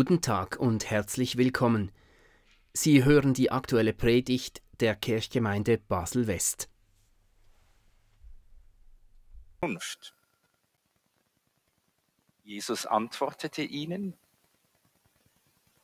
Guten 0.00 0.20
Tag 0.20 0.60
und 0.60 0.88
herzlich 0.88 1.38
willkommen. 1.38 1.90
Sie 2.72 3.04
hören 3.04 3.34
die 3.34 3.50
aktuelle 3.50 3.92
Predigt 3.92 4.62
der 4.78 4.94
Kirchgemeinde 4.94 5.76
Basel-West. 5.76 6.68
Jesus 12.44 12.86
antwortete 12.86 13.62
ihnen, 13.62 14.16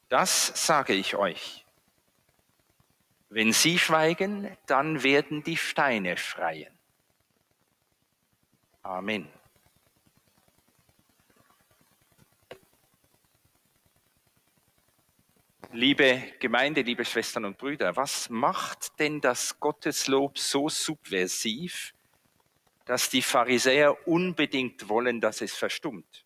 Das 0.09 0.65
sage 0.65 0.93
ich 0.93 1.17
euch. 1.17 1.67
Wenn 3.31 3.53
sie 3.53 3.81
schweigen, 3.81 4.57
dann 4.67 5.03
werden 5.03 5.43
die 5.43 5.57
Steine 5.57 6.17
schreien. 6.19 6.73
Amen. 8.85 9.29
Liebe 15.77 16.23
Gemeinde, 16.39 16.83
liebe 16.83 17.05
Schwestern 17.05 17.45
und 17.47 17.59
Brüder, 17.59 17.97
was 17.97 18.31
macht 18.31 18.97
denn 19.01 19.21
das 19.21 19.59
Gotteslob 19.59 20.39
so 20.39 20.69
subversiv, 20.69 21.95
dass 22.85 23.11
die 23.11 23.23
Pharisäer 23.23 24.07
unbedingt 24.07 24.89
wollen, 24.89 25.21
dass 25.21 25.41
es 25.41 25.53
verstummt? 25.53 26.25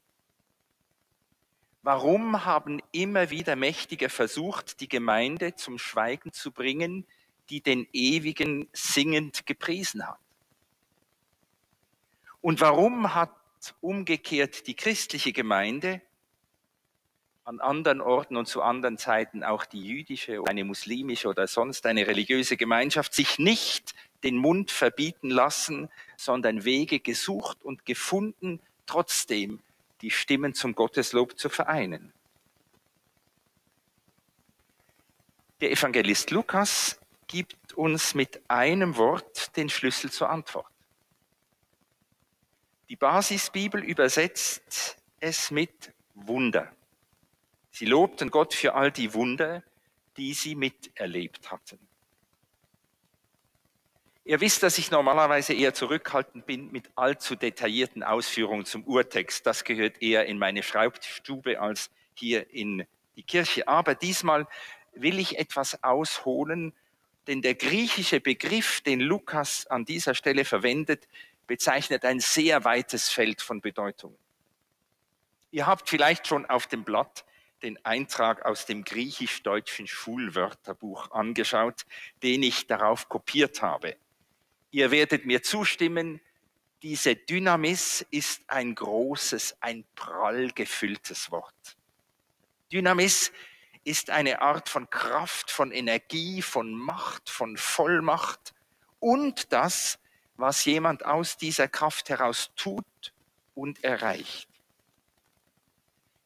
Warum 1.80 2.44
haben 2.44 2.82
immer 2.92 3.30
wieder 3.30 3.56
Mächtige 3.56 4.10
versucht, 4.10 4.80
die 4.80 4.88
Gemeinde 4.90 5.54
zum 5.54 5.78
Schweigen 5.78 6.30
zu 6.30 6.52
bringen, 6.52 7.06
die 7.48 7.62
den 7.62 7.88
Ewigen 7.94 8.68
singend 8.74 9.46
gepriesen 9.46 10.06
hat? 10.06 10.18
Und 12.42 12.60
warum 12.60 13.14
hat 13.14 13.32
umgekehrt 13.80 14.66
die 14.66 14.76
christliche 14.76 15.32
Gemeinde 15.32 16.02
an 17.48 17.60
anderen 17.60 18.02
Orten 18.02 18.36
und 18.36 18.46
zu 18.46 18.60
anderen 18.60 18.98
Zeiten 18.98 19.42
auch 19.42 19.64
die 19.64 19.82
jüdische, 19.82 20.42
eine 20.46 20.64
muslimische 20.64 21.28
oder 21.28 21.46
sonst 21.46 21.86
eine 21.86 22.06
religiöse 22.06 22.58
Gemeinschaft 22.58 23.14
sich 23.14 23.38
nicht 23.38 23.94
den 24.22 24.36
Mund 24.36 24.70
verbieten 24.70 25.30
lassen, 25.30 25.88
sondern 26.18 26.64
Wege 26.64 27.00
gesucht 27.00 27.56
und 27.62 27.86
gefunden, 27.86 28.60
trotzdem 28.84 29.60
die 30.02 30.10
Stimmen 30.10 30.52
zum 30.52 30.74
Gotteslob 30.74 31.38
zu 31.38 31.48
vereinen. 31.48 32.12
Der 35.62 35.72
Evangelist 35.72 36.30
Lukas 36.30 37.00
gibt 37.28 37.72
uns 37.72 38.14
mit 38.14 38.42
einem 38.48 38.98
Wort 38.98 39.56
den 39.56 39.70
Schlüssel 39.70 40.12
zur 40.12 40.28
Antwort. 40.28 40.70
Die 42.90 42.96
Basisbibel 42.96 43.82
übersetzt 43.82 44.98
es 45.18 45.50
mit 45.50 45.94
Wunder. 46.14 46.70
Sie 47.78 47.84
lobten 47.84 48.32
Gott 48.32 48.54
für 48.54 48.74
all 48.74 48.90
die 48.90 49.14
Wunder, 49.14 49.62
die 50.16 50.34
sie 50.34 50.56
miterlebt 50.56 51.52
hatten. 51.52 51.78
Ihr 54.24 54.40
wisst, 54.40 54.64
dass 54.64 54.78
ich 54.78 54.90
normalerweise 54.90 55.54
eher 55.54 55.72
zurückhaltend 55.74 56.44
bin 56.44 56.72
mit 56.72 56.90
allzu 56.96 57.36
detaillierten 57.36 58.02
Ausführungen 58.02 58.64
zum 58.64 58.82
Urtext. 58.82 59.46
Das 59.46 59.62
gehört 59.62 60.02
eher 60.02 60.26
in 60.26 60.38
meine 60.38 60.64
Schreibstube 60.64 61.60
als 61.60 61.92
hier 62.14 62.52
in 62.52 62.84
die 63.14 63.22
Kirche. 63.22 63.68
Aber 63.68 63.94
diesmal 63.94 64.48
will 64.94 65.20
ich 65.20 65.38
etwas 65.38 65.80
ausholen, 65.84 66.74
denn 67.28 67.42
der 67.42 67.54
griechische 67.54 68.18
Begriff, 68.18 68.80
den 68.80 68.98
Lukas 68.98 69.68
an 69.68 69.84
dieser 69.84 70.16
Stelle 70.16 70.44
verwendet, 70.44 71.06
bezeichnet 71.46 72.04
ein 72.04 72.18
sehr 72.18 72.64
weites 72.64 73.08
Feld 73.08 73.40
von 73.40 73.60
Bedeutungen. 73.60 74.18
Ihr 75.52 75.68
habt 75.68 75.88
vielleicht 75.88 76.26
schon 76.26 76.44
auf 76.44 76.66
dem 76.66 76.82
Blatt 76.82 77.24
den 77.62 77.84
Eintrag 77.84 78.44
aus 78.44 78.66
dem 78.66 78.84
griechisch-deutschen 78.84 79.86
Schulwörterbuch 79.86 81.10
angeschaut, 81.10 81.86
den 82.22 82.42
ich 82.42 82.66
darauf 82.66 83.08
kopiert 83.08 83.62
habe. 83.62 83.96
Ihr 84.70 84.90
werdet 84.90 85.26
mir 85.26 85.42
zustimmen, 85.42 86.20
diese 86.82 87.16
Dynamis 87.16 88.06
ist 88.10 88.42
ein 88.46 88.74
großes, 88.74 89.56
ein 89.60 89.84
prall 89.96 90.52
gefülltes 90.52 91.30
Wort. 91.30 91.76
Dynamis 92.70 93.32
ist 93.82 94.10
eine 94.10 94.42
Art 94.42 94.68
von 94.68 94.88
Kraft, 94.90 95.50
von 95.50 95.72
Energie, 95.72 96.42
von 96.42 96.72
Macht, 96.72 97.30
von 97.30 97.56
Vollmacht 97.56 98.54
und 99.00 99.52
das, 99.52 99.98
was 100.36 100.64
jemand 100.66 101.04
aus 101.04 101.36
dieser 101.36 101.66
Kraft 101.66 102.10
heraus 102.10 102.52
tut 102.54 103.14
und 103.54 103.82
erreicht. 103.82 104.48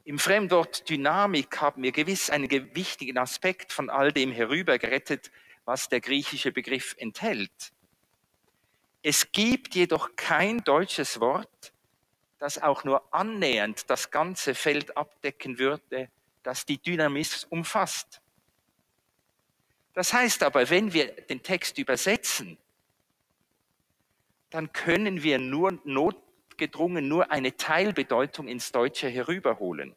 Im 0.04 0.18
Fremdwort 0.18 0.88
Dynamik 0.88 1.60
haben 1.60 1.82
wir 1.84 1.92
gewiss 1.92 2.28
einen 2.28 2.50
wichtigen 2.74 3.18
Aspekt 3.18 3.72
von 3.72 3.88
all 3.88 4.10
dem 4.10 4.32
herübergerettet, 4.32 5.30
was 5.64 5.88
der 5.88 6.00
griechische 6.00 6.50
Begriff 6.50 6.96
enthält. 6.98 7.72
Es 9.02 9.30
gibt 9.30 9.76
jedoch 9.76 10.16
kein 10.16 10.58
deutsches 10.64 11.20
Wort, 11.20 11.72
das 12.38 12.60
auch 12.60 12.82
nur 12.82 13.14
annähernd 13.14 13.88
das 13.88 14.10
ganze 14.10 14.56
Feld 14.56 14.96
abdecken 14.96 15.60
würde, 15.60 16.10
das 16.42 16.66
die 16.66 16.78
Dynamis 16.78 17.44
umfasst. 17.44 18.20
Das 19.94 20.12
heißt 20.12 20.42
aber, 20.42 20.68
wenn 20.68 20.92
wir 20.92 21.12
den 21.12 21.44
Text 21.44 21.78
übersetzen, 21.78 22.58
dann 24.50 24.72
können 24.72 25.22
wir 25.22 25.38
nur 25.38 25.78
not 25.84 26.16
notgedrungen 26.52 27.08
nur 27.08 27.30
eine 27.30 27.56
Teilbedeutung 27.56 28.46
ins 28.46 28.72
Deutsche 28.72 29.08
herüberholen. 29.08 29.94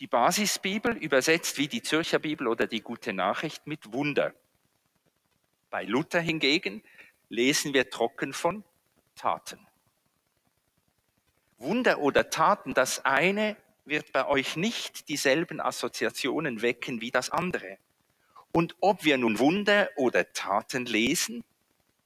Die 0.00 0.08
Basisbibel 0.08 0.96
übersetzt 0.96 1.56
wie 1.56 1.68
die 1.68 1.82
Zürcher 1.82 2.18
Bibel 2.18 2.48
oder 2.48 2.66
die 2.66 2.80
Gute 2.80 3.12
Nachricht 3.12 3.66
mit 3.66 3.92
Wunder. 3.92 4.34
Bei 5.70 5.84
Luther 5.84 6.20
hingegen 6.20 6.82
lesen 7.28 7.74
wir 7.74 7.90
trocken 7.90 8.32
von 8.32 8.64
Taten. 9.14 9.64
Wunder 11.58 12.00
oder 12.00 12.28
Taten, 12.28 12.74
das 12.74 13.04
eine 13.04 13.56
wird 13.84 14.12
bei 14.12 14.26
euch 14.26 14.56
nicht 14.56 15.08
dieselben 15.08 15.60
Assoziationen 15.60 16.60
wecken 16.60 17.00
wie 17.00 17.12
das 17.12 17.30
andere. 17.30 17.78
Und 18.52 18.74
ob 18.80 19.04
wir 19.04 19.16
nun 19.16 19.38
Wunder 19.38 19.88
oder 19.96 20.32
Taten 20.32 20.86
lesen, 20.86 21.44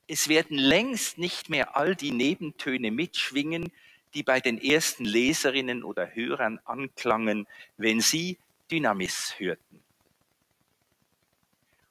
es 0.08 0.28
werden 0.28 0.56
längst 0.56 1.18
nicht 1.18 1.50
mehr 1.50 1.76
all 1.76 1.94
die 1.94 2.10
Nebentöne 2.10 2.90
mitschwingen, 2.90 3.70
die 4.14 4.22
bei 4.22 4.40
den 4.40 4.60
ersten 4.60 5.04
Leserinnen 5.04 5.84
oder 5.84 6.14
Hörern 6.14 6.58
anklangen, 6.64 7.46
wenn 7.76 8.00
sie 8.00 8.38
Dynamis 8.70 9.34
hörten. 9.38 9.82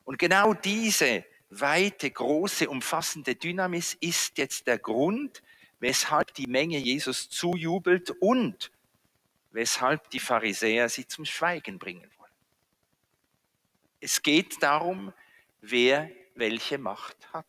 Und 0.03 0.17
genau 0.17 0.53
diese 0.55 1.25
weite, 1.49 2.09
große, 2.09 2.67
umfassende 2.69 3.35
Dynamis 3.35 3.95
ist 3.99 4.37
jetzt 4.37 4.65
der 4.65 4.79
Grund, 4.79 5.43
weshalb 5.79 6.33
die 6.33 6.47
Menge 6.47 6.79
Jesus 6.79 7.29
zujubelt 7.29 8.11
und 8.19 8.71
weshalb 9.51 10.09
die 10.09 10.19
Pharisäer 10.19 10.89
sie 10.89 11.07
zum 11.07 11.25
Schweigen 11.25 11.77
bringen 11.77 12.09
wollen. 12.17 12.31
Es 13.99 14.23
geht 14.23 14.61
darum, 14.63 15.13
wer 15.61 16.09
welche 16.35 16.77
Macht 16.77 17.31
hat. 17.31 17.45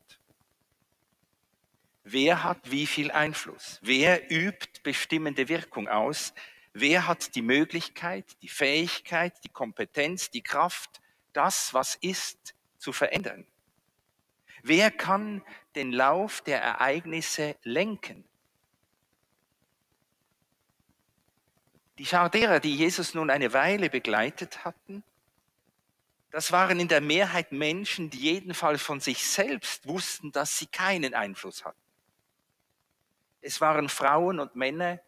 Wer 2.11 2.43
hat 2.43 2.71
wie 2.71 2.87
viel 2.87 3.11
Einfluss? 3.11 3.79
Wer 3.83 4.31
übt 4.31 4.81
bestimmende 4.83 5.47
Wirkung 5.51 5.89
aus? 5.89 6.33
Wer 6.73 7.07
hat 7.07 7.35
die 7.35 7.43
Möglichkeit, 7.43 8.25
die 8.41 8.49
Fähigkeit, 8.49 9.35
die 9.45 9.51
Kompetenz, 9.51 10.31
die 10.31 10.41
Kraft, 10.41 11.03
das, 11.35 11.75
was 11.75 11.97
ist, 11.97 12.55
zu 12.79 12.95
verändern? 12.95 13.47
Wer 14.63 14.91
kann 14.91 15.45
den 15.75 15.93
Lauf 15.93 16.41
der 16.41 16.63
Ereignisse 16.63 17.57
lenken? 17.63 18.25
Die 21.99 22.07
Schauderer, 22.07 22.59
die 22.59 22.75
Jesus 22.75 23.13
nun 23.13 23.29
eine 23.29 23.53
Weile 23.53 23.91
begleitet 23.91 24.65
hatten, 24.65 25.05
das 26.31 26.53
waren 26.53 26.81
in 26.81 26.89
der 26.89 27.03
Mehrheit 27.03 27.53
Menschen, 27.53 28.09
die 28.09 28.21
jedenfalls 28.21 28.81
von 28.81 29.01
sich 29.01 29.27
selbst 29.27 29.87
wussten, 29.87 30.33
dass 30.33 30.59
sie 30.59 30.67
keinen 30.69 31.13
Einfluss 31.13 31.67
hatten. 31.67 31.88
Es 33.41 33.61
waren 33.61 33.89
Frauen 33.89 34.41
und 34.41 34.57
Männer, 34.57 35.01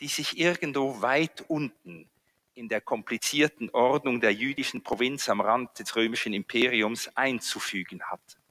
die 0.00 0.08
sich 0.08 0.38
irgendwo 0.38 1.00
weit 1.02 1.44
unten 1.48 2.08
in 2.54 2.68
der 2.68 2.80
komplizierten 2.80 3.70
Ordnung 3.70 4.20
der 4.20 4.32
jüdischen 4.32 4.82
Provinz 4.82 5.28
am 5.28 5.40
Rand 5.40 5.78
des 5.78 5.94
römischen 5.96 6.32
Imperiums 6.32 7.08
einzufügen 7.16 8.02
hatten. 8.04 8.44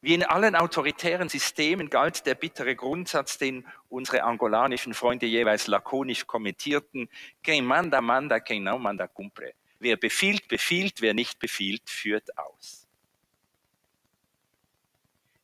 Wie 0.00 0.14
in 0.14 0.24
allen 0.24 0.56
autoritären 0.56 1.28
Systemen 1.28 1.88
galt 1.88 2.26
der 2.26 2.34
bittere 2.34 2.74
Grundsatz, 2.74 3.38
den 3.38 3.64
unsere 3.88 4.24
angolanischen 4.24 4.94
Freunde 4.94 5.26
jeweils 5.26 5.68
lakonisch 5.68 6.26
kommentierten, 6.26 7.08
quem 7.40 7.64
manda, 7.64 8.00
manda, 8.00 8.40
quem 8.40 8.64
no 8.64 8.78
manda, 8.80 9.06
cumpre. 9.06 9.54
Wer 9.78 9.96
befiehlt, 9.96 10.48
befiehlt, 10.48 11.00
wer 11.02 11.14
nicht 11.14 11.38
befiehlt, 11.38 11.88
führt 11.88 12.36
aus. 12.36 12.88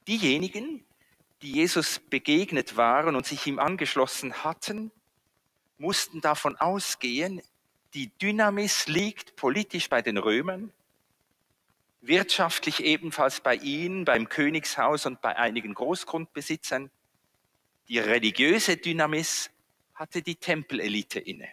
Diejenigen, 0.08 0.84
die 1.42 1.52
Jesus 1.52 2.00
begegnet 2.10 2.76
waren 2.76 3.14
und 3.14 3.26
sich 3.26 3.46
ihm 3.46 3.58
angeschlossen 3.58 4.44
hatten, 4.44 4.90
mussten 5.78 6.20
davon 6.20 6.56
ausgehen, 6.56 7.40
die 7.94 8.08
Dynamis 8.18 8.86
liegt 8.86 9.36
politisch 9.36 9.88
bei 9.88 10.02
den 10.02 10.18
Römern, 10.18 10.72
wirtschaftlich 12.00 12.84
ebenfalls 12.84 13.40
bei 13.40 13.54
ihnen, 13.54 14.04
beim 14.04 14.28
Königshaus 14.28 15.06
und 15.06 15.20
bei 15.20 15.36
einigen 15.36 15.74
Großgrundbesitzern. 15.74 16.90
Die 17.88 17.98
religiöse 17.98 18.76
Dynamis 18.76 19.50
hatte 19.94 20.22
die 20.22 20.36
Tempelelite 20.36 21.18
inne. 21.18 21.48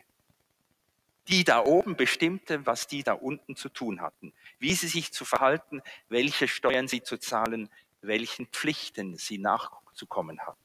Die 1.29 1.43
da 1.43 1.63
oben 1.63 1.95
bestimmte, 1.95 2.65
was 2.67 2.85
die 2.85 3.01
da 3.01 3.13
unten 3.13 3.55
zu 3.55 3.69
tun 3.69 4.01
hatten, 4.01 4.33
wie 4.59 4.75
sie 4.75 4.87
sich 4.87 5.11
zu 5.11 5.25
verhalten, 5.25 5.81
welche 6.09 6.47
Steuern 6.47 6.87
sie 6.87 7.01
zu 7.01 7.17
zahlen, 7.17 7.69
welchen 8.07 8.47
Pflichten 8.47 9.17
sie 9.17 9.37
nachzukommen 9.37 10.39
hatten. 10.39 10.59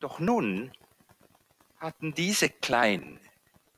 Doch 0.00 0.18
nun 0.18 0.72
hatten 1.78 2.14
diese 2.14 2.48
Kleinen, 2.48 3.20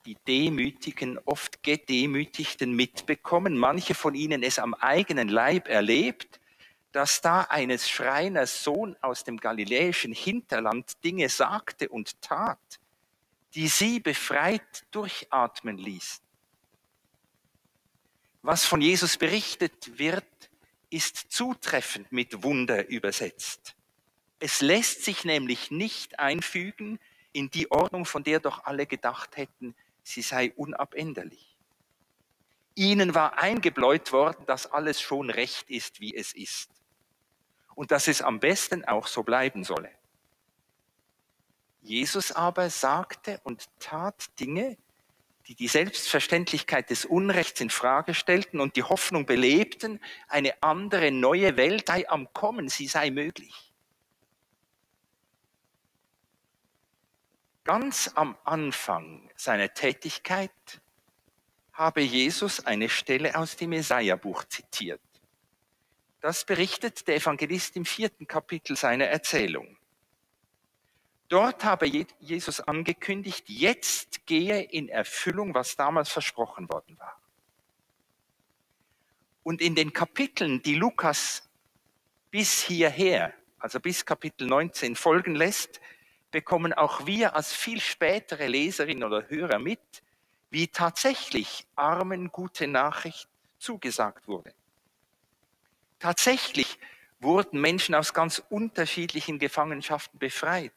die 0.04 0.16
Demütigen, 0.26 1.19
oft 1.25 1.62
Gedemütigten 1.62 2.72
mitbekommen, 2.75 3.56
manche 3.56 3.94
von 3.94 4.14
ihnen 4.14 4.42
es 4.42 4.58
am 4.58 4.75
eigenen 4.75 5.28
Leib 5.28 5.69
erlebt, 5.69 6.40
dass 6.92 7.20
da 7.20 7.42
eines 7.42 7.88
Schreiners 7.88 8.64
Sohn 8.64 8.96
aus 9.02 9.24
dem 9.24 9.36
galiläischen 9.36 10.12
Hinterland 10.12 11.04
Dinge 11.04 11.28
sagte 11.28 11.88
und 11.88 12.20
tat, 12.22 12.81
die 13.54 13.69
sie 13.69 14.00
befreit 14.00 14.86
durchatmen 14.90 15.78
ließen. 15.78 16.24
Was 18.42 18.64
von 18.64 18.81
Jesus 18.81 19.16
berichtet 19.16 19.98
wird, 19.98 20.47
ist 20.90 21.31
zutreffend 21.31 22.11
mit 22.12 22.43
Wunder 22.43 22.88
übersetzt. 22.88 23.75
Es 24.40 24.61
lässt 24.61 25.05
sich 25.05 25.25
nämlich 25.25 25.70
nicht 25.70 26.19
einfügen 26.19 26.99
in 27.32 27.50
die 27.50 27.70
Ordnung, 27.70 28.05
von 28.05 28.25
der 28.25 28.40
doch 28.40 28.64
alle 28.64 28.87
gedacht 28.87 29.37
hätten, 29.37 29.75
sie 30.02 30.23
sei 30.23 30.52
unabänderlich. 30.56 31.56
Ihnen 32.75 33.14
war 33.14 33.38
eingebläut 33.38 34.12
worden, 34.12 34.46
dass 34.46 34.70
alles 34.70 35.00
schon 35.00 35.31
recht 35.31 35.69
ist, 35.69 36.00
wie 36.00 36.14
es 36.14 36.32
ist. 36.32 36.70
Und 37.75 37.91
dass 37.91 38.06
es 38.06 38.23
am 38.23 38.41
besten 38.41 38.84
auch 38.84 39.08
so 39.08 39.25
bleiben 39.25 39.64
solle. 39.64 39.91
Jesus 41.81 42.32
aber 42.32 42.70
sagte 42.70 43.41
und 43.44 43.69
tat 43.81 44.29
Dinge, 44.38 44.76
die 45.48 45.54
die 45.54 45.68
Selbstverständlichkeit 45.68 46.90
des 46.90 47.06
Unrechts 47.06 47.62
in 47.62 47.70
Frage 47.70 48.12
stellten 48.12 48.60
und 48.60 48.76
die 48.76 48.82
Hoffnung 48.82 49.24
belebten, 49.24 49.98
eine 50.28 50.62
andere 50.62 51.10
neue 51.10 51.56
Welt 51.56 51.86
sei 51.88 52.06
am 52.08 52.30
Kommen, 52.34 52.68
sie 52.68 52.86
sei 52.86 53.10
möglich. 53.10 53.72
Ganz 57.64 58.10
am 58.14 58.36
Anfang 58.44 59.30
seiner 59.36 59.72
Tätigkeit 59.72 60.50
habe 61.72 62.02
Jesus 62.02 62.66
eine 62.66 62.90
Stelle 62.90 63.34
aus 63.34 63.56
dem 63.56 63.72
Jesaja-Buch 63.72 64.44
zitiert. 64.44 65.00
Das 66.20 66.44
berichtet 66.44 67.08
der 67.08 67.16
Evangelist 67.16 67.74
im 67.76 67.86
vierten 67.86 68.26
Kapitel 68.26 68.76
seiner 68.76 69.06
Erzählung. 69.06 69.77
Dort 71.28 71.62
habe 71.64 71.86
Jesus 72.20 72.60
angekündigt, 72.60 73.44
jetzt 73.48 74.25
gehe 74.26 74.62
in 74.62 74.88
Erfüllung, 74.88 75.54
was 75.54 75.76
damals 75.76 76.08
versprochen 76.08 76.69
worden 76.70 76.98
war. 76.98 77.20
Und 79.42 79.60
in 79.60 79.75
den 79.75 79.92
Kapiteln, 79.92 80.62
die 80.62 80.75
Lukas 80.75 81.48
bis 82.30 82.62
hierher, 82.62 83.34
also 83.58 83.78
bis 83.78 84.04
Kapitel 84.04 84.46
19 84.46 84.96
folgen 84.96 85.34
lässt, 85.34 85.80
bekommen 86.30 86.72
auch 86.72 87.06
wir 87.06 87.34
als 87.34 87.52
viel 87.52 87.81
spätere 87.81 88.46
Leserinnen 88.46 89.04
oder 89.04 89.28
Hörer 89.28 89.58
mit, 89.58 90.02
wie 90.50 90.69
tatsächlich 90.69 91.66
Armen 91.74 92.28
gute 92.28 92.66
Nachricht 92.66 93.28
zugesagt 93.58 94.28
wurde. 94.28 94.54
Tatsächlich 95.98 96.78
wurden 97.20 97.60
Menschen 97.60 97.94
aus 97.94 98.14
ganz 98.14 98.42
unterschiedlichen 98.50 99.38
Gefangenschaften 99.38 100.19
befreit, 100.19 100.72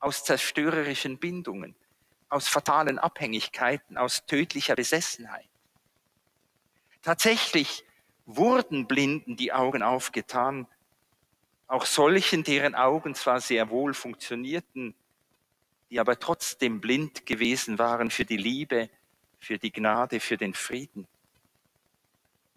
aus 0.00 0.24
zerstörerischen 0.24 1.18
Bindungen, 1.18 1.74
aus 2.28 2.48
fatalen 2.48 2.98
Abhängigkeiten, 2.98 3.96
aus 3.96 4.26
tödlicher 4.26 4.74
Besessenheit. 4.74 5.48
Tatsächlich 7.02 7.84
wurden 8.26 8.86
Blinden 8.86 9.36
die 9.36 9.52
Augen 9.52 9.82
aufgetan, 9.82 10.66
auch 11.66 11.86
solchen, 11.86 12.44
deren 12.44 12.74
Augen 12.74 13.14
zwar 13.14 13.40
sehr 13.40 13.70
wohl 13.70 13.94
funktionierten, 13.94 14.94
die 15.90 16.00
aber 16.00 16.18
trotzdem 16.18 16.80
blind 16.80 17.26
gewesen 17.26 17.78
waren 17.78 18.10
für 18.10 18.24
die 18.24 18.36
Liebe, 18.36 18.90
für 19.38 19.58
die 19.58 19.72
Gnade, 19.72 20.20
für 20.20 20.36
den 20.36 20.54
Frieden. 20.54 21.06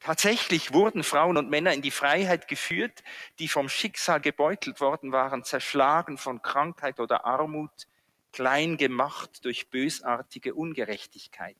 Tatsächlich 0.04 0.74
wurden 0.74 1.04
Frauen 1.04 1.38
und 1.38 1.52
Männer 1.52 1.74
in 1.74 1.84
die 1.84 1.92
Freiheit 1.92 2.48
geführt, 2.48 3.04
die 3.38 3.48
vom 3.48 3.70
Schicksal 3.70 4.20
gebeutelt 4.20 4.82
worden 4.82 5.12
waren, 5.12 5.44
zerschlagen 5.44 6.18
von 6.18 6.42
Krankheit 6.42 7.00
oder 7.00 7.26
Armut, 7.26 7.88
klein 8.34 8.78
gemacht 8.78 9.46
durch 9.46 9.70
bösartige 9.70 10.56
Ungerechtigkeit. 10.56 11.56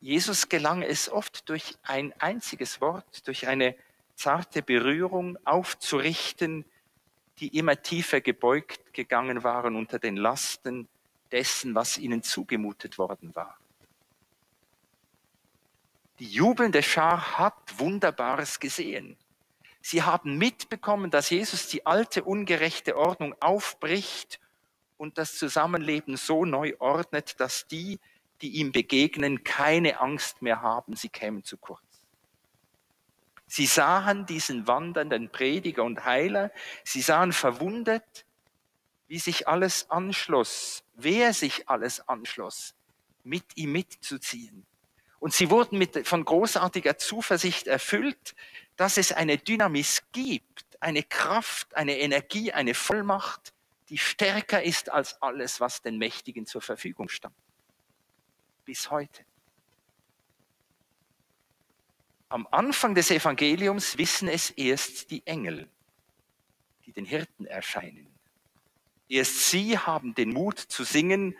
Jesus 0.00 0.48
gelang 0.48 0.82
es 0.82 1.10
oft 1.10 1.48
durch 1.48 1.78
ein 1.82 2.12
einziges 2.20 2.80
Wort, 2.80 3.26
durch 3.26 3.48
eine 3.48 3.74
zarte 4.14 4.62
Berührung 4.62 5.38
aufzurichten, 5.46 6.66
die 7.38 7.56
immer 7.56 7.80
tiefer 7.80 8.20
gebeugt 8.20 8.92
gegangen 8.92 9.42
waren 9.42 9.74
unter 9.74 9.98
den 9.98 10.16
Lasten 10.16 10.86
dessen, 11.32 11.74
was 11.74 11.96
ihnen 11.96 12.22
zugemutet 12.22 12.98
worden 12.98 13.34
war. 13.34 13.59
Die 16.20 16.28
jubelnde 16.28 16.82
Schar 16.82 17.38
hat 17.38 17.78
Wunderbares 17.78 18.60
gesehen. 18.60 19.16
Sie 19.80 20.02
haben 20.02 20.36
mitbekommen, 20.36 21.10
dass 21.10 21.30
Jesus 21.30 21.68
die 21.68 21.86
alte 21.86 22.24
ungerechte 22.24 22.98
Ordnung 22.98 23.34
aufbricht 23.40 24.38
und 24.98 25.16
das 25.16 25.38
Zusammenleben 25.38 26.18
so 26.18 26.44
neu 26.44 26.74
ordnet, 26.78 27.40
dass 27.40 27.66
die, 27.68 27.98
die 28.42 28.50
ihm 28.58 28.70
begegnen, 28.70 29.44
keine 29.44 29.98
Angst 30.00 30.42
mehr 30.42 30.60
haben, 30.60 30.94
sie 30.94 31.08
kämen 31.08 31.42
zu 31.42 31.56
kurz. 31.56 31.80
Sie 33.46 33.64
sahen 33.64 34.26
diesen 34.26 34.66
wandernden 34.66 35.30
Prediger 35.30 35.84
und 35.84 36.04
Heiler, 36.04 36.52
sie 36.84 37.00
sahen 37.00 37.32
verwundert, 37.32 38.26
wie 39.08 39.18
sich 39.18 39.48
alles 39.48 39.90
anschloss, 39.90 40.84
wer 40.96 41.32
sich 41.32 41.66
alles 41.70 42.06
anschloss, 42.06 42.74
mit 43.24 43.56
ihm 43.56 43.72
mitzuziehen. 43.72 44.66
Und 45.20 45.34
sie 45.34 45.50
wurden 45.50 45.78
mit, 45.78 46.08
von 46.08 46.24
großartiger 46.24 46.98
Zuversicht 46.98 47.66
erfüllt, 47.66 48.34
dass 48.76 48.96
es 48.96 49.12
eine 49.12 49.36
Dynamis 49.36 50.02
gibt, 50.12 50.64
eine 50.80 51.02
Kraft, 51.02 51.76
eine 51.76 51.98
Energie, 51.98 52.52
eine 52.52 52.74
Vollmacht, 52.74 53.52
die 53.90 53.98
stärker 53.98 54.62
ist 54.62 54.90
als 54.90 55.20
alles, 55.20 55.60
was 55.60 55.82
den 55.82 55.98
Mächtigen 55.98 56.46
zur 56.46 56.62
Verfügung 56.62 57.10
stand. 57.10 57.34
Bis 58.64 58.90
heute. 58.90 59.24
Am 62.30 62.46
Anfang 62.50 62.94
des 62.94 63.10
Evangeliums 63.10 63.98
wissen 63.98 64.28
es 64.28 64.50
erst 64.50 65.10
die 65.10 65.26
Engel, 65.26 65.68
die 66.86 66.92
den 66.92 67.04
Hirten 67.04 67.44
erscheinen. 67.44 68.06
Erst 69.08 69.50
sie 69.50 69.76
haben 69.76 70.14
den 70.14 70.30
Mut 70.30 70.58
zu 70.60 70.84
singen, 70.84 71.36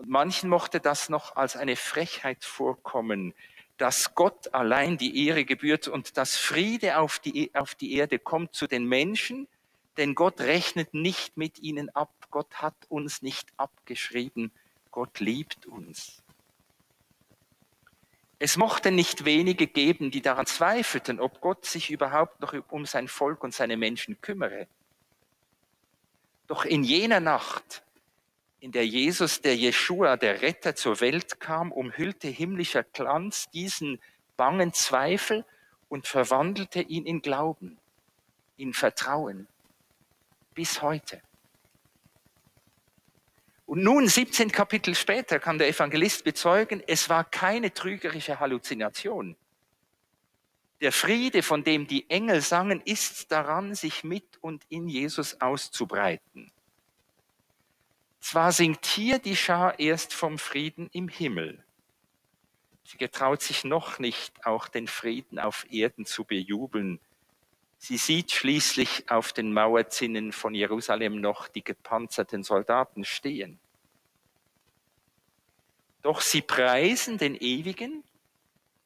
und 0.00 0.08
manchen 0.08 0.48
mochte 0.48 0.80
das 0.80 1.10
noch 1.10 1.36
als 1.36 1.56
eine 1.56 1.76
Frechheit 1.76 2.42
vorkommen, 2.42 3.34
dass 3.76 4.14
Gott 4.14 4.54
allein 4.54 4.96
die 4.96 5.26
Ehre 5.26 5.44
gebührt 5.44 5.88
und 5.88 6.16
dass 6.16 6.38
Friede 6.38 6.96
auf 6.96 7.18
die, 7.18 7.54
auf 7.54 7.74
die 7.74 7.92
Erde 7.92 8.18
kommt 8.18 8.54
zu 8.54 8.66
den 8.66 8.86
Menschen, 8.86 9.46
denn 9.98 10.14
Gott 10.14 10.40
rechnet 10.40 10.94
nicht 10.94 11.36
mit 11.36 11.58
ihnen 11.58 11.90
ab. 11.90 12.10
Gott 12.30 12.62
hat 12.62 12.74
uns 12.88 13.20
nicht 13.20 13.50
abgeschrieben. 13.58 14.52
Gott 14.90 15.20
liebt 15.20 15.66
uns. 15.66 16.22
Es 18.38 18.56
mochte 18.56 18.90
nicht 18.90 19.26
wenige 19.26 19.66
geben, 19.66 20.10
die 20.10 20.22
daran 20.22 20.46
zweifelten, 20.46 21.20
ob 21.20 21.42
Gott 21.42 21.66
sich 21.66 21.90
überhaupt 21.90 22.40
noch 22.40 22.54
um 22.70 22.86
sein 22.86 23.06
Volk 23.06 23.44
und 23.44 23.52
seine 23.52 23.76
Menschen 23.76 24.18
kümmere. 24.22 24.66
Doch 26.46 26.64
in 26.64 26.84
jener 26.84 27.20
Nacht, 27.20 27.82
in 28.60 28.72
der 28.72 28.86
Jesus, 28.86 29.40
der 29.40 29.56
Jeshua, 29.56 30.16
der 30.16 30.42
Retter 30.42 30.74
zur 30.76 31.00
Welt 31.00 31.40
kam, 31.40 31.72
umhüllte 31.72 32.28
himmlischer 32.28 32.82
Glanz 32.82 33.48
diesen 33.50 33.98
bangen 34.36 34.74
Zweifel 34.74 35.44
und 35.88 36.06
verwandelte 36.06 36.80
ihn 36.82 37.06
in 37.06 37.22
Glauben, 37.22 37.78
in 38.56 38.74
Vertrauen 38.74 39.48
bis 40.54 40.82
heute. 40.82 41.22
Und 43.64 43.82
nun, 43.82 44.08
17 44.08 44.50
Kapitel 44.52 44.94
später, 44.94 45.38
kann 45.38 45.58
der 45.58 45.68
Evangelist 45.68 46.24
bezeugen, 46.24 46.82
es 46.86 47.08
war 47.08 47.24
keine 47.24 47.72
trügerische 47.72 48.40
Halluzination. 48.40 49.36
Der 50.80 50.92
Friede, 50.92 51.42
von 51.42 51.62
dem 51.64 51.86
die 51.86 52.10
Engel 52.10 52.40
sangen, 52.40 52.80
ist 52.80 53.30
daran, 53.30 53.74
sich 53.74 54.02
mit 54.02 54.38
und 54.40 54.64
in 54.68 54.88
Jesus 54.88 55.40
auszubreiten. 55.40 56.50
Zwar 58.20 58.52
singt 58.52 58.86
hier 58.86 59.18
die 59.18 59.36
Schar 59.36 59.78
erst 59.78 60.12
vom 60.14 60.38
Frieden 60.38 60.88
im 60.92 61.08
Himmel. 61.08 61.64
Sie 62.84 62.98
getraut 62.98 63.40
sich 63.40 63.64
noch 63.64 63.98
nicht, 63.98 64.46
auch 64.46 64.68
den 64.68 64.86
Frieden 64.86 65.38
auf 65.38 65.66
Erden 65.70 66.04
zu 66.04 66.24
bejubeln. 66.24 67.00
Sie 67.78 67.96
sieht 67.96 68.32
schließlich 68.32 69.10
auf 69.10 69.32
den 69.32 69.52
Mauerzinnen 69.52 70.32
von 70.32 70.54
Jerusalem 70.54 71.20
noch 71.20 71.48
die 71.48 71.64
gepanzerten 71.64 72.42
Soldaten 72.42 73.04
stehen. 73.04 73.58
Doch 76.02 76.20
sie 76.20 76.42
preisen 76.42 77.16
den 77.16 77.34
Ewigen, 77.36 78.04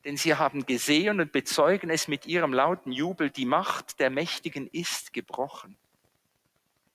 denn 0.05 0.17
sie 0.17 0.35
haben 0.35 0.67
gesehen 0.67 1.21
und 1.21 1.33
bezeugen 1.33 1.91
es 1.91 2.09
mit 2.09 2.27
ihrem 2.27 2.53
lauten 2.53 2.93
Jubel, 2.93 3.31
die 3.31 3.47
Macht 3.47 3.99
der 4.01 4.11
Mächtigen 4.11 4.69
ist 4.69 5.13
gebrochen. 5.13 5.77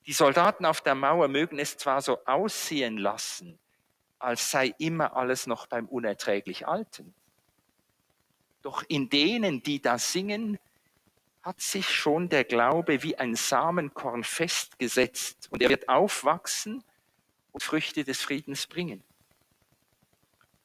Die 0.06 0.14
Soldaten 0.14 0.66
auf 0.66 0.82
der 0.82 0.96
Mauer 0.96 1.28
mögen 1.28 1.60
es 1.60 1.78
zwar 1.78 2.02
so 2.02 2.24
aussehen 2.26 2.98
lassen, 2.98 3.60
als 4.18 4.52
sei 4.52 4.74
immer 4.80 5.16
alles 5.16 5.48
noch 5.48 5.68
beim 5.68 5.88
unerträglich 5.88 6.68
Alten. 6.68 7.14
Doch 8.62 8.84
in 8.88 9.10
denen, 9.10 9.64
die 9.64 9.82
da 9.82 9.98
singen, 9.98 10.60
hat 11.42 11.62
sich 11.62 11.90
schon 11.90 12.28
der 12.28 12.44
Glaube 12.44 13.02
wie 13.04 13.18
ein 13.18 13.36
Samenkorn 13.36 14.24
festgesetzt 14.24 15.48
und 15.52 15.62
er 15.62 15.70
wird 15.70 15.88
aufwachsen 15.88 16.84
und 17.52 17.64
Früchte 17.64 18.04
des 18.04 18.22
Friedens 18.22 18.68
bringen. 18.68 19.04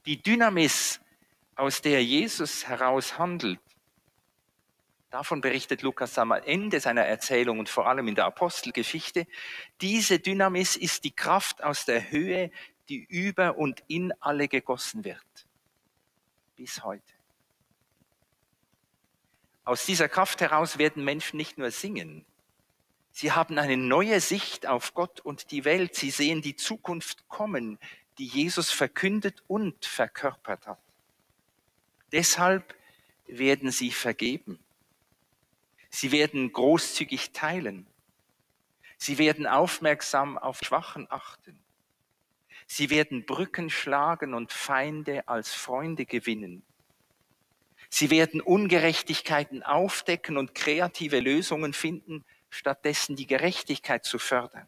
Die 0.07 0.21
Dynamis 0.21 1.01
aus 1.55 1.81
der 1.81 2.05
Jesus 2.05 2.67
heraus 2.67 3.19
handelt, 3.19 3.61
davon 5.15 5.41
berichtet 5.41 5.83
Lukas 5.83 6.19
am 6.19 6.33
Ende 6.33 6.81
seiner 6.81 7.03
Erzählung 7.03 7.61
und 7.61 7.69
vor 7.69 7.87
allem 7.87 8.09
in 8.09 8.17
der 8.17 8.25
Apostelgeschichte, 8.25 9.29
diese 9.81 10.19
Dynamis 10.19 10.75
ist 10.75 11.05
die 11.05 11.15
Kraft 11.15 11.63
aus 11.63 11.85
der 11.85 12.11
Höhe, 12.11 12.51
die 12.89 13.05
über 13.05 13.57
und 13.57 13.85
in 13.87 14.13
alle 14.21 14.49
gegossen 14.49 15.05
wird. 15.05 15.47
Bis 16.57 16.83
heute. 16.83 17.13
Aus 19.63 19.87
dieser 19.87 20.09
Kraft 20.09 20.41
heraus 20.41 20.79
werden 20.79 21.05
Menschen 21.05 21.37
nicht 21.37 21.59
nur 21.59 21.71
singen, 21.71 22.27
sie 23.13 23.31
haben 23.31 23.57
eine 23.57 23.77
neue 23.77 24.21
Sicht 24.21 24.67
auf 24.67 24.95
Gott 24.95 25.21
und 25.21 25.53
die 25.53 25.65
Welt, 25.65 25.95
sie 25.95 26.11
sehen 26.11 26.43
die 26.43 26.57
Zukunft 26.57 27.29
kommen, 27.29 27.79
die 28.19 28.27
Jesus 28.27 28.73
verkündet 28.73 29.45
und 29.47 29.85
verkörpert 29.85 30.67
hat. 30.67 30.83
Deshalb 32.11 32.75
werden 33.27 33.71
sie 33.71 33.93
vergeben. 33.93 34.64
Sie 35.95 36.11
werden 36.11 36.53
großzügig 36.53 37.31
teilen. 37.31 37.87
Sie 38.99 39.17
werden 39.17 39.47
aufmerksam 39.47 40.37
auf 40.37 40.59
Schwachen 40.61 41.07
achten. 41.09 41.63
Sie 42.67 42.91
werden 42.91 43.25
Brücken 43.27 43.71
schlagen 43.71 44.35
und 44.35 44.53
Feinde 44.53 45.29
als 45.29 45.55
Freunde 45.55 46.05
gewinnen. 46.05 46.65
Sie 47.91 48.11
werden 48.11 48.41
Ungerechtigkeiten 48.41 49.63
aufdecken 49.63 50.37
und 50.37 50.53
kreative 50.57 51.21
Lösungen 51.21 51.73
finden, 51.73 52.25
stattdessen 52.51 53.15
die 53.15 53.29
Gerechtigkeit 53.29 54.05
zu 54.05 54.19
fördern. 54.19 54.67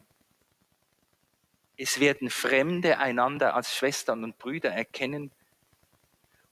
Es 1.75 1.99
werden 1.99 2.29
Fremde 2.29 2.99
einander 2.99 3.53
als 3.53 3.75
Schwestern 3.75 4.23
und 4.23 4.37
Brüder 4.37 4.69
erkennen 4.71 5.31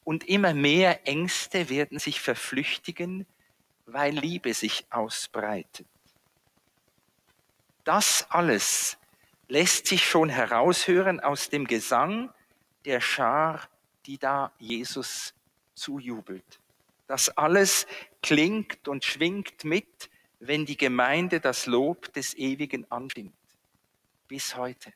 und 0.03 0.27
immer 0.27 0.53
mehr 0.53 1.07
Ängste 1.07 1.69
werden 1.69 1.97
sich 1.97 2.19
verflüchtigen, 2.19 3.25
weil 3.85 4.13
Liebe 4.13 4.53
sich 4.53 4.85
ausbreitet. 4.89 5.87
Das 7.83 8.25
alles 8.29 8.97
lässt 9.47 9.87
sich 9.87 10.05
schon 10.05 10.29
heraushören 10.29 11.19
aus 11.19 11.49
dem 11.49 11.67
Gesang 11.67 12.33
der 12.83 12.99
Schar, 12.99 13.69
die 14.05 14.17
da 14.17 14.51
Jesus 14.57 15.33
zujubelt. 15.75 16.59
Das 17.07 17.29
alles 17.29 17.85
klingt 18.21 18.87
und 18.87 19.05
schwingt 19.05 19.63
mit, 19.63 20.09
wenn 20.39 20.65
die 20.65 20.77
Gemeinde 20.77 21.39
das 21.39 21.67
Lob 21.67 22.11
des 22.13 22.33
Ewigen 22.35 22.89
anstimmt. 22.91 23.33
Bis 24.27 24.55
heute. 24.55 24.91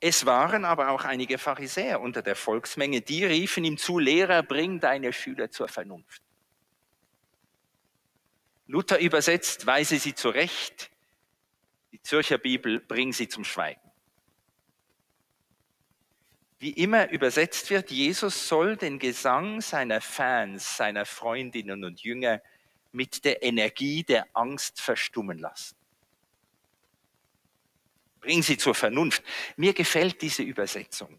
Es 0.00 0.24
waren 0.24 0.64
aber 0.64 0.88
auch 0.88 1.04
einige 1.04 1.36
Pharisäer 1.36 2.00
unter 2.00 2.22
der 2.22 2.34
Volksmenge, 2.34 3.02
die 3.02 3.24
riefen 3.24 3.64
ihm 3.64 3.76
zu, 3.76 3.98
Lehrer, 3.98 4.42
bring 4.42 4.80
deine 4.80 5.12
Schüler 5.12 5.50
zur 5.50 5.68
Vernunft. 5.68 6.22
Luther 8.66 8.98
übersetzt, 8.98 9.66
weise 9.66 9.98
sie 9.98 10.14
zurecht, 10.14 10.90
die 11.92 12.00
Zürcher 12.00 12.38
Bibel, 12.38 12.80
bring 12.80 13.12
sie 13.12 13.28
zum 13.28 13.44
Schweigen. 13.44 13.80
Wie 16.60 16.70
immer 16.70 17.10
übersetzt 17.10 17.70
wird, 17.70 17.90
Jesus 17.90 18.48
soll 18.48 18.76
den 18.76 18.98
Gesang 18.98 19.60
seiner 19.60 20.00
Fans, 20.00 20.76
seiner 20.76 21.04
Freundinnen 21.04 21.84
und 21.84 22.02
Jünger 22.02 22.40
mit 22.92 23.24
der 23.24 23.42
Energie 23.42 24.02
der 24.02 24.26
Angst 24.34 24.80
verstummen 24.80 25.38
lassen. 25.38 25.79
Bring 28.20 28.42
sie 28.42 28.58
zur 28.58 28.74
Vernunft. 28.74 29.22
Mir 29.56 29.72
gefällt 29.72 30.20
diese 30.22 30.42
Übersetzung. 30.42 31.18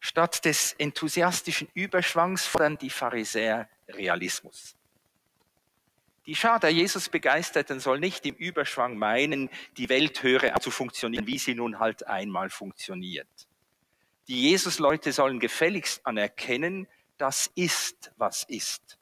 Statt 0.00 0.44
des 0.44 0.72
enthusiastischen 0.74 1.68
Überschwangs 1.74 2.46
fordern 2.46 2.78
die 2.78 2.90
Pharisäer 2.90 3.68
Realismus. 3.88 4.76
Die 6.26 6.34
Schar 6.34 6.58
der 6.58 6.70
Jesus 6.70 7.08
Begeisterten 7.08 7.78
soll 7.78 8.00
nicht 8.00 8.26
im 8.26 8.34
Überschwang 8.34 8.98
meinen, 8.98 9.48
die 9.76 9.88
Welt 9.88 10.22
höre 10.24 10.58
zu 10.60 10.72
funktionieren, 10.72 11.26
wie 11.26 11.38
sie 11.38 11.54
nun 11.54 11.78
halt 11.78 12.06
einmal 12.06 12.50
funktioniert. 12.50 13.28
Die 14.26 14.42
Jesus-Leute 14.42 15.12
sollen 15.12 15.38
gefälligst 15.38 16.04
anerkennen, 16.04 16.88
das 17.16 17.50
ist, 17.54 18.12
was 18.16 18.42
ist. 18.42 18.98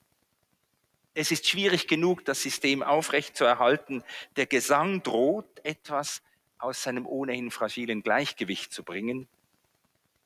Es 1.14 1.30
ist 1.30 1.46
schwierig 1.46 1.86
genug, 1.86 2.24
das 2.24 2.42
System 2.42 2.82
aufrechtzuerhalten. 2.82 4.02
Der 4.36 4.46
Gesang 4.46 5.02
droht 5.02 5.64
etwas 5.64 6.22
aus 6.58 6.82
seinem 6.82 7.06
ohnehin 7.06 7.52
fragilen 7.52 8.02
Gleichgewicht 8.02 8.72
zu 8.72 8.82
bringen, 8.82 9.28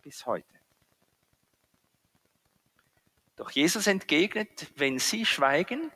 bis 0.03 0.25
heute. 0.25 0.47
Doch 3.37 3.51
Jesus 3.51 3.87
entgegnet, 3.87 4.73
wenn 4.77 4.99
sie 4.99 5.27
schweigen, 5.27 5.93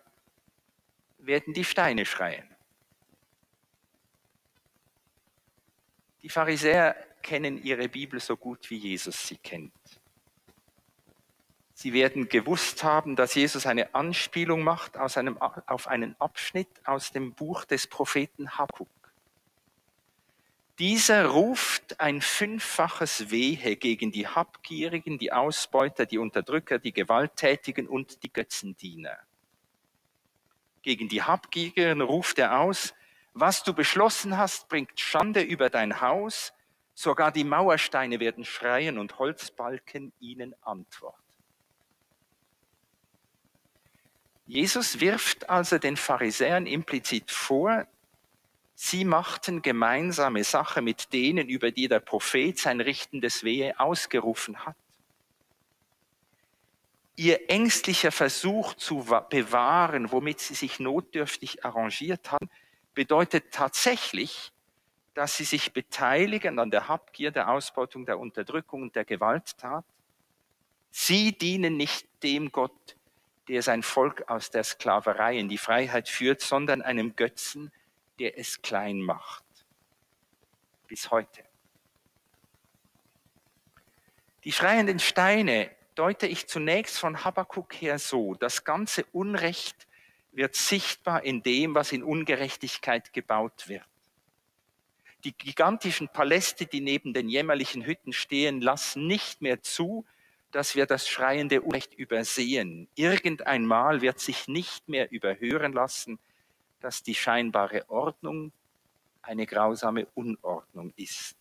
werden 1.18 1.54
die 1.54 1.64
Steine 1.64 2.04
schreien. 2.04 2.48
Die 6.22 6.28
Pharisäer 6.28 6.94
kennen 7.22 7.62
ihre 7.62 7.88
Bibel 7.88 8.20
so 8.20 8.36
gut, 8.36 8.68
wie 8.70 8.76
Jesus 8.76 9.26
sie 9.26 9.38
kennt. 9.38 9.72
Sie 11.82 11.92
werden 11.92 12.28
gewusst 12.28 12.84
haben, 12.84 13.16
dass 13.16 13.34
Jesus 13.34 13.66
eine 13.66 13.92
Anspielung 13.92 14.62
macht 14.62 14.96
aus 14.96 15.16
einem, 15.16 15.36
auf 15.38 15.88
einen 15.88 16.14
Abschnitt 16.20 16.68
aus 16.84 17.10
dem 17.10 17.32
Buch 17.32 17.64
des 17.64 17.88
Propheten 17.88 18.56
Habakkuk. 18.56 18.86
Dieser 20.78 21.26
ruft 21.26 21.98
ein 21.98 22.20
fünffaches 22.20 23.32
Wehe 23.32 23.74
gegen 23.74 24.12
die 24.12 24.28
Habgierigen, 24.28 25.18
die 25.18 25.32
Ausbeuter, 25.32 26.06
die 26.06 26.18
Unterdrücker, 26.18 26.78
die 26.78 26.92
Gewalttätigen 26.92 27.88
und 27.88 28.22
die 28.22 28.32
Götzendiener. 28.32 29.18
Gegen 30.82 31.08
die 31.08 31.24
Habgierigen 31.24 32.00
ruft 32.00 32.38
er 32.38 32.60
aus, 32.60 32.94
was 33.34 33.64
du 33.64 33.74
beschlossen 33.74 34.38
hast, 34.38 34.68
bringt 34.68 35.00
Schande 35.00 35.40
über 35.40 35.68
dein 35.68 36.00
Haus, 36.00 36.52
sogar 36.94 37.32
die 37.32 37.42
Mauersteine 37.42 38.20
werden 38.20 38.44
schreien 38.44 38.98
und 38.98 39.18
Holzbalken 39.18 40.12
ihnen 40.20 40.54
antworten. 40.62 41.21
Jesus 44.52 45.00
wirft 45.00 45.48
also 45.48 45.78
den 45.78 45.96
Pharisäern 45.96 46.66
implizit 46.66 47.30
vor, 47.30 47.86
sie 48.74 49.06
machten 49.06 49.62
gemeinsame 49.62 50.44
Sache 50.44 50.82
mit 50.82 51.14
denen, 51.14 51.48
über 51.48 51.70
die 51.70 51.88
der 51.88 52.00
Prophet 52.00 52.58
sein 52.58 52.82
richtendes 52.82 53.44
Wehe 53.44 53.80
ausgerufen 53.80 54.66
hat. 54.66 54.76
Ihr 57.16 57.48
ängstlicher 57.48 58.12
Versuch 58.12 58.74
zu 58.74 59.06
bewahren, 59.30 60.12
womit 60.12 60.40
sie 60.40 60.54
sich 60.54 60.78
notdürftig 60.78 61.64
arrangiert 61.64 62.30
haben, 62.30 62.50
bedeutet 62.92 63.52
tatsächlich, 63.52 64.52
dass 65.14 65.34
sie 65.34 65.44
sich 65.44 65.72
beteiligen 65.72 66.58
an 66.58 66.70
der 66.70 66.88
Habgier, 66.88 67.30
der 67.30 67.48
Ausbeutung, 67.48 68.04
der 68.04 68.18
Unterdrückung 68.18 68.82
und 68.82 68.96
der 68.96 69.06
Gewalttat. 69.06 69.86
Sie 70.90 71.32
dienen 71.32 71.78
nicht 71.78 72.06
dem 72.22 72.52
Gott, 72.52 72.96
der 73.48 73.62
sein 73.62 73.82
Volk 73.82 74.28
aus 74.28 74.50
der 74.50 74.64
Sklaverei 74.64 75.38
in 75.38 75.48
die 75.48 75.58
Freiheit 75.58 76.08
führt, 76.08 76.40
sondern 76.40 76.82
einem 76.82 77.16
Götzen, 77.16 77.72
der 78.18 78.38
es 78.38 78.62
klein 78.62 79.00
macht. 79.00 79.44
Bis 80.86 81.10
heute. 81.10 81.42
Die 84.44 84.52
schreienden 84.52 84.98
Steine 84.98 85.70
deute 85.94 86.26
ich 86.26 86.46
zunächst 86.48 86.98
von 86.98 87.24
Habakkuk 87.24 87.74
her 87.80 87.98
so, 87.98 88.34
das 88.34 88.64
ganze 88.64 89.04
Unrecht 89.12 89.86
wird 90.32 90.56
sichtbar 90.56 91.24
in 91.24 91.42
dem, 91.42 91.74
was 91.74 91.92
in 91.92 92.02
Ungerechtigkeit 92.02 93.12
gebaut 93.12 93.68
wird. 93.68 93.86
Die 95.24 95.32
gigantischen 95.32 96.08
Paläste, 96.08 96.66
die 96.66 96.80
neben 96.80 97.14
den 97.14 97.28
jämmerlichen 97.28 97.84
Hütten 97.84 98.12
stehen, 98.12 98.60
lassen 98.60 99.06
nicht 99.06 99.40
mehr 99.42 99.62
zu, 99.62 100.04
dass 100.52 100.76
wir 100.76 100.86
das 100.86 101.08
schreiende 101.08 101.62
Unrecht 101.62 101.94
übersehen. 101.94 102.86
Irgendeinmal 102.94 104.02
wird 104.02 104.20
sich 104.20 104.46
nicht 104.48 104.88
mehr 104.88 105.10
überhören 105.10 105.72
lassen, 105.72 106.18
dass 106.80 107.02
die 107.02 107.14
scheinbare 107.14 107.88
Ordnung 107.88 108.52
eine 109.22 109.46
grausame 109.46 110.06
Unordnung 110.14 110.92
ist. 110.96 111.36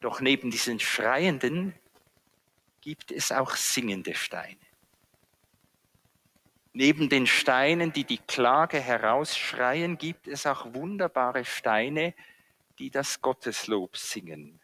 Doch 0.00 0.20
neben 0.20 0.50
diesen 0.50 0.78
Schreienden 0.78 1.74
gibt 2.80 3.10
es 3.10 3.32
auch 3.32 3.56
singende 3.56 4.14
Steine. 4.14 4.56
Neben 6.72 7.08
den 7.08 7.26
Steinen, 7.26 7.92
die 7.92 8.04
die 8.04 8.18
Klage 8.18 8.78
herausschreien, 8.78 9.98
gibt 9.98 10.28
es 10.28 10.46
auch 10.46 10.74
wunderbare 10.74 11.44
Steine, 11.44 12.14
die 12.78 12.90
das 12.90 13.20
Gotteslob 13.22 13.96
singen. 13.96 14.60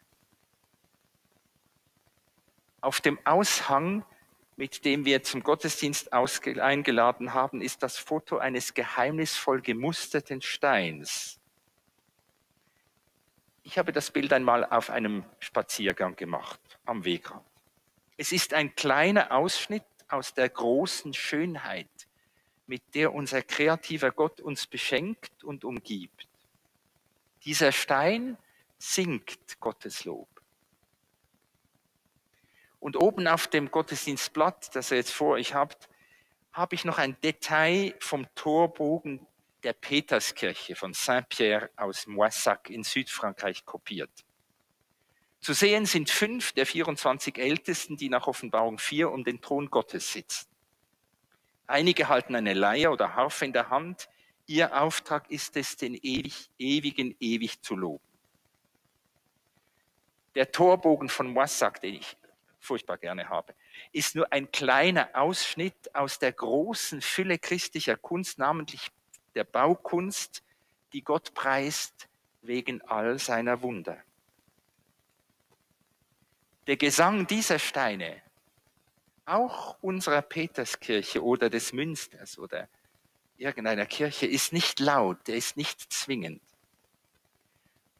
Auf 2.83 2.99
dem 2.99 3.17
Aushang, 3.23 4.03
mit 4.57 4.83
dem 4.83 5.05
wir 5.05 5.23
zum 5.23 5.41
Gottesdienst 5.41 6.11
eingeladen 6.11 7.33
haben, 7.33 7.61
ist 7.61 7.81
das 7.81 7.97
Foto 7.97 8.39
eines 8.39 8.73
geheimnisvoll 8.73 9.61
gemusterten 9.61 10.41
Steins. 10.41 11.39
Ich 13.63 13.77
habe 13.77 13.93
das 13.93 14.11
Bild 14.11 14.33
einmal 14.33 14.65
auf 14.65 14.89
einem 14.89 15.23
Spaziergang 15.39 16.17
gemacht 16.17 16.59
am 16.83 17.05
Wegrand. 17.05 17.45
Es 18.17 18.33
ist 18.33 18.53
ein 18.53 18.75
kleiner 18.75 19.31
Ausschnitt 19.31 19.85
aus 20.09 20.33
der 20.33 20.49
großen 20.49 21.13
Schönheit, 21.13 21.87
mit 22.67 22.83
der 22.95 23.13
unser 23.13 23.43
kreativer 23.43 24.11
Gott 24.11 24.41
uns 24.41 24.67
beschenkt 24.67 25.45
und 25.45 25.63
umgibt. 25.63 26.27
Dieser 27.45 27.71
Stein 27.71 28.37
singt 28.77 29.57
Gottes 29.61 30.03
Lob. 30.03 30.32
Und 32.83 32.97
oben 32.97 33.29
auf 33.29 33.47
dem 33.47 33.71
Gottesdienstblatt, 33.71 34.75
das 34.75 34.91
ihr 34.91 34.97
jetzt 34.97 35.13
vor 35.13 35.35
euch 35.35 35.53
habt, 35.53 35.87
habe 36.51 36.75
ich 36.75 36.83
noch 36.83 36.97
ein 36.97 37.15
Detail 37.21 37.95
vom 38.01 38.27
Torbogen 38.35 39.25
der 39.63 39.71
Peterskirche 39.71 40.75
von 40.75 40.91
Saint-Pierre 40.93 41.69
aus 41.77 42.07
Moissac 42.07 42.69
in 42.69 42.83
Südfrankreich 42.83 43.63
kopiert. 43.63 44.11
Zu 45.39 45.53
sehen 45.53 45.85
sind 45.85 46.09
fünf 46.09 46.51
der 46.51 46.65
24 46.65 47.37
Ältesten, 47.37 47.95
die 47.95 48.09
nach 48.09 48.27
Offenbarung 48.27 48.77
4 48.77 49.09
um 49.11 49.23
den 49.23 49.39
Thron 49.39 49.69
Gottes 49.69 50.11
sitzen. 50.11 50.49
Einige 51.67 52.09
halten 52.09 52.35
eine 52.35 52.53
Leier 52.53 52.91
oder 52.91 53.15
Harfe 53.15 53.45
in 53.45 53.53
der 53.53 53.69
Hand. 53.69 54.09
Ihr 54.45 54.77
Auftrag 54.77 55.31
ist 55.31 55.55
es, 55.55 55.77
den 55.77 55.95
ewig, 55.95 56.49
ewigen 56.59 57.15
ewig 57.21 57.61
zu 57.61 57.77
loben. 57.77 58.03
Der 60.35 60.51
Torbogen 60.51 61.07
von 61.07 61.31
Moissac, 61.31 61.79
den 61.79 61.95
ich 61.95 62.17
furchtbar 62.63 62.97
gerne 62.97 63.29
habe, 63.29 63.53
ist 63.91 64.15
nur 64.15 64.31
ein 64.31 64.51
kleiner 64.51 65.09
Ausschnitt 65.13 65.93
aus 65.93 66.19
der 66.19 66.31
großen 66.31 67.01
Fülle 67.01 67.37
christlicher 67.37 67.97
Kunst, 67.97 68.39
namentlich 68.39 68.91
der 69.35 69.43
Baukunst, 69.43 70.43
die 70.93 71.03
Gott 71.03 71.33
preist 71.33 72.07
wegen 72.41 72.81
all 72.83 73.19
seiner 73.19 73.61
Wunder. 73.61 74.01
Der 76.67 76.77
Gesang 76.77 77.27
dieser 77.27 77.59
Steine, 77.59 78.21
auch 79.25 79.77
unserer 79.81 80.21
Peterskirche 80.21 81.23
oder 81.23 81.49
des 81.49 81.73
Münsters 81.73 82.37
oder 82.37 82.69
irgendeiner 83.37 83.85
Kirche, 83.85 84.27
ist 84.27 84.53
nicht 84.53 84.79
laut, 84.79 85.27
der 85.27 85.35
ist 85.35 85.57
nicht 85.57 85.91
zwingend. 85.91 86.41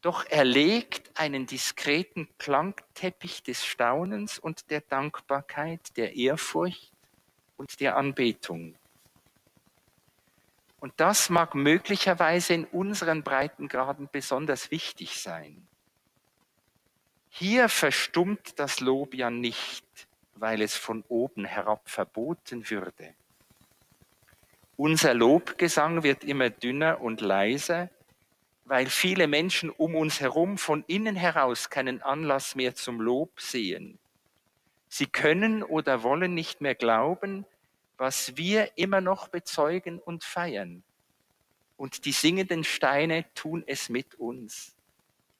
Doch 0.04 0.26
er 0.28 0.44
legt 0.44 1.18
einen 1.18 1.46
diskreten 1.46 2.28
Klangteppich 2.36 3.42
des 3.42 3.64
Staunens 3.64 4.38
und 4.38 4.70
der 4.70 4.82
Dankbarkeit, 4.82 5.96
der 5.96 6.14
Ehrfurcht 6.14 6.92
und 7.56 7.80
der 7.80 7.96
Anbetung. 7.96 8.74
Und 10.78 10.92
das 10.98 11.30
mag 11.30 11.54
möglicherweise 11.54 12.52
in 12.52 12.66
unseren 12.66 13.22
Breitengraden 13.22 14.10
besonders 14.12 14.70
wichtig 14.70 15.18
sein. 15.18 15.66
Hier 17.30 17.70
verstummt 17.70 18.58
das 18.58 18.80
Lob 18.80 19.14
ja 19.14 19.30
nicht, 19.30 19.86
weil 20.34 20.60
es 20.60 20.76
von 20.76 21.02
oben 21.08 21.46
herab 21.46 21.88
verboten 21.88 22.68
würde. 22.68 23.14
Unser 24.76 25.14
Lobgesang 25.14 26.02
wird 26.02 26.24
immer 26.24 26.50
dünner 26.50 27.00
und 27.00 27.22
leiser, 27.22 27.88
weil 28.64 28.86
viele 28.86 29.26
Menschen 29.26 29.70
um 29.70 29.94
uns 29.94 30.20
herum 30.20 30.58
von 30.58 30.84
innen 30.86 31.16
heraus 31.16 31.70
keinen 31.70 32.02
Anlass 32.02 32.54
mehr 32.54 32.74
zum 32.74 33.00
Lob 33.00 33.40
sehen. 33.40 33.98
Sie 34.88 35.06
können 35.06 35.62
oder 35.62 36.02
wollen 36.02 36.34
nicht 36.34 36.60
mehr 36.60 36.74
glauben, 36.74 37.44
was 37.96 38.36
wir 38.36 38.76
immer 38.76 39.00
noch 39.00 39.28
bezeugen 39.28 39.98
und 39.98 40.24
feiern. 40.24 40.82
Und 41.76 42.04
die 42.04 42.12
singenden 42.12 42.64
Steine 42.64 43.24
tun 43.34 43.64
es 43.66 43.88
mit 43.88 44.14
uns. 44.14 44.76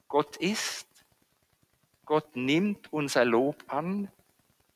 Gott 0.09 0.37
ist, 0.37 0.89
Gott 2.05 2.37
nimmt 2.37 2.93
unser 2.93 3.25
Lob 3.25 3.65
an 3.69 4.11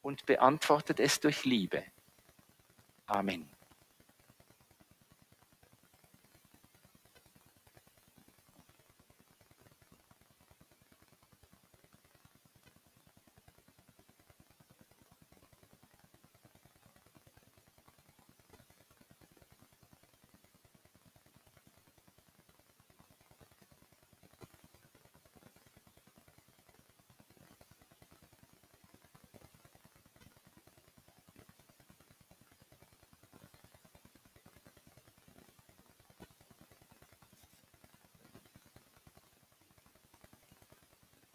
und 0.02 0.24
beantwortet 0.26 1.00
es 1.00 1.20
durch 1.20 1.44
Liebe. 1.44 1.84
Amen. 3.06 3.48